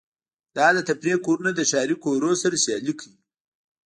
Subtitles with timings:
[0.55, 3.17] دا د تفریح کورونه د ښاري کورونو سره سیالي کوي